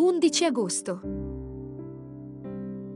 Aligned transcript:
«11 0.00 0.44
agosto. 0.44 1.00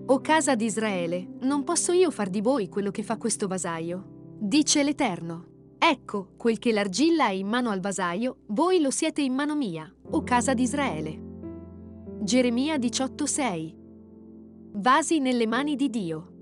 O 0.06 0.20
casa 0.22 0.54
di 0.54 0.64
Israele, 0.64 1.34
non 1.40 1.62
posso 1.62 1.92
io 1.92 2.10
far 2.10 2.30
di 2.30 2.40
voi 2.40 2.70
quello 2.70 2.90
che 2.90 3.02
fa 3.02 3.18
questo 3.18 3.46
vasaio? 3.46 4.36
Dice 4.38 4.82
l'Eterno. 4.82 5.48
Ecco, 5.76 6.30
quel 6.38 6.58
che 6.58 6.72
l'argilla 6.72 7.26
è 7.26 7.32
in 7.32 7.46
mano 7.46 7.68
al 7.68 7.80
vasaio, 7.80 8.38
voi 8.46 8.80
lo 8.80 8.90
siete 8.90 9.20
in 9.20 9.34
mano 9.34 9.54
mia, 9.54 9.86
o 10.12 10.22
casa 10.22 10.54
di 10.54 10.62
Israele. 10.62 11.20
Geremia 12.22 12.78
18:6 12.78 13.74
Vasi 14.76 15.18
nelle 15.18 15.46
mani 15.46 15.76
di 15.76 15.90
Dio. 15.90 16.32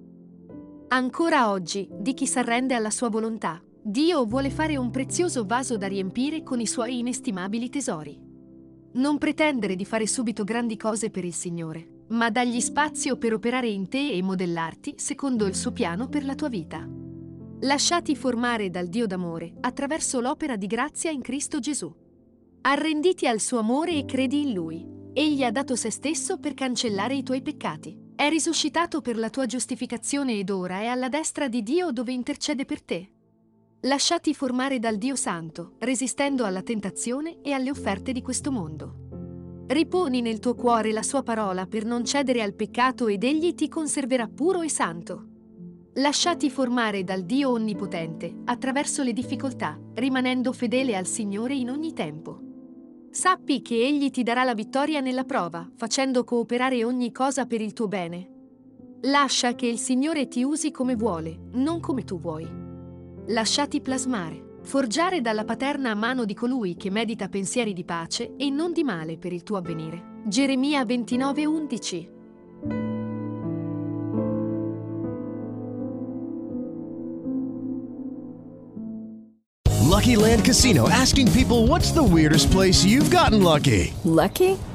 Ancora 0.90 1.50
oggi, 1.50 1.88
di 1.92 2.14
chi 2.14 2.28
s'arrende 2.28 2.76
alla 2.76 2.90
sua 2.90 3.08
volontà, 3.08 3.60
Dio 3.82 4.24
vuole 4.26 4.48
fare 4.48 4.76
un 4.76 4.92
prezioso 4.92 5.44
vaso 5.44 5.76
da 5.76 5.88
riempire 5.88 6.44
con 6.44 6.60
i 6.60 6.68
suoi 6.68 7.00
inestimabili 7.00 7.68
tesori. 7.68 8.30
Non 8.94 9.16
pretendere 9.16 9.74
di 9.74 9.86
fare 9.86 10.06
subito 10.06 10.44
grandi 10.44 10.76
cose 10.76 11.08
per 11.08 11.24
il 11.24 11.32
Signore, 11.32 12.04
ma 12.08 12.28
dagli 12.28 12.60
spazio 12.60 13.16
per 13.16 13.32
operare 13.32 13.68
in 13.68 13.88
te 13.88 14.10
e 14.10 14.22
modellarti 14.22 14.96
secondo 14.98 15.46
il 15.46 15.54
suo 15.54 15.72
piano 15.72 16.08
per 16.08 16.26
la 16.26 16.34
tua 16.34 16.48
vita. 16.48 16.86
Lasciati 17.60 18.14
formare 18.14 18.68
dal 18.68 18.88
Dio 18.88 19.06
d'amore 19.06 19.54
attraverso 19.60 20.20
l'opera 20.20 20.56
di 20.56 20.66
grazia 20.66 21.10
in 21.10 21.22
Cristo 21.22 21.58
Gesù. 21.58 21.90
Arrenditi 22.62 23.26
al 23.26 23.40
suo 23.40 23.60
amore 23.60 23.92
e 23.92 24.04
credi 24.04 24.42
in 24.42 24.52
Lui. 24.52 24.86
Egli 25.14 25.42
ha 25.42 25.50
dato 25.50 25.74
se 25.74 25.90
stesso 25.90 26.38
per 26.38 26.52
cancellare 26.52 27.14
i 27.14 27.22
tuoi 27.22 27.40
peccati. 27.40 27.98
È 28.14 28.28
risuscitato 28.28 29.00
per 29.00 29.16
la 29.16 29.30
tua 29.30 29.46
giustificazione 29.46 30.34
ed 30.34 30.50
ora 30.50 30.80
è 30.80 30.86
alla 30.86 31.08
destra 31.08 31.48
di 31.48 31.62
Dio 31.62 31.92
dove 31.92 32.12
intercede 32.12 32.66
per 32.66 32.82
te. 32.82 33.10
Lasciati 33.84 34.32
formare 34.32 34.78
dal 34.78 34.96
Dio 34.96 35.16
Santo, 35.16 35.72
resistendo 35.80 36.44
alla 36.44 36.62
tentazione 36.62 37.40
e 37.42 37.50
alle 37.50 37.68
offerte 37.68 38.12
di 38.12 38.22
questo 38.22 38.52
mondo. 38.52 39.64
Riponi 39.66 40.20
nel 40.20 40.38
tuo 40.38 40.54
cuore 40.54 40.92
la 40.92 41.02
sua 41.02 41.24
parola 41.24 41.66
per 41.66 41.84
non 41.84 42.04
cedere 42.04 42.42
al 42.42 42.54
peccato 42.54 43.08
ed 43.08 43.24
egli 43.24 43.54
ti 43.54 43.68
conserverà 43.68 44.28
puro 44.28 44.62
e 44.62 44.68
santo. 44.68 45.26
Lasciati 45.94 46.48
formare 46.48 47.02
dal 47.02 47.24
Dio 47.24 47.50
Onnipotente 47.50 48.32
attraverso 48.44 49.02
le 49.02 49.12
difficoltà, 49.12 49.76
rimanendo 49.94 50.52
fedele 50.52 50.94
al 50.94 51.06
Signore 51.06 51.54
in 51.54 51.68
ogni 51.68 51.92
tempo. 51.92 52.38
Sappi 53.10 53.62
che 53.62 53.84
Egli 53.84 54.12
ti 54.12 54.22
darà 54.22 54.44
la 54.44 54.54
vittoria 54.54 55.00
nella 55.00 55.24
prova, 55.24 55.68
facendo 55.74 56.22
cooperare 56.22 56.84
ogni 56.84 57.10
cosa 57.10 57.46
per 57.46 57.60
il 57.60 57.72
tuo 57.72 57.88
bene. 57.88 58.30
Lascia 59.02 59.56
che 59.56 59.66
il 59.66 59.78
Signore 59.78 60.28
ti 60.28 60.44
usi 60.44 60.70
come 60.70 60.94
vuole, 60.94 61.36
non 61.54 61.80
come 61.80 62.04
tu 62.04 62.20
vuoi. 62.20 62.61
Lasciati 63.26 63.80
plasmare, 63.80 64.56
forgiare 64.62 65.20
dalla 65.20 65.44
paterna 65.44 65.94
mano 65.94 66.24
di 66.24 66.34
colui 66.34 66.74
che 66.74 66.90
medita 66.90 67.28
pensieri 67.28 67.72
di 67.72 67.84
pace 67.84 68.34
e 68.36 68.50
non 68.50 68.72
di 68.72 68.82
male 68.82 69.16
per 69.16 69.32
il 69.32 69.44
tuo 69.44 69.58
avvenire. 69.58 70.20
Geremia 70.24 70.82
29:11 70.82 72.10
Lucky 79.88 80.16
Land 80.16 80.42
Casino 80.44 80.88
asking 80.88 81.30
people 81.30 81.68
what's 81.68 81.92
the 81.92 82.02
weirdest 82.02 82.50
place 82.50 82.84
you've 82.84 83.08
gotten 83.08 83.40
lucky? 83.40 83.94
Lucky? 84.02 84.58